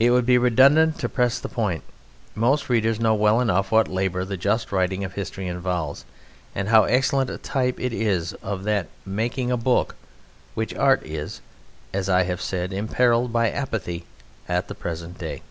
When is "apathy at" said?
13.48-14.66